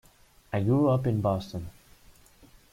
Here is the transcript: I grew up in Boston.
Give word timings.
I 0.51 0.63
grew 0.63 0.89
up 0.89 1.05
in 1.05 1.21
Boston. 1.21 1.69